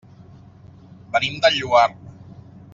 [1.17, 1.87] Venim del Lloar.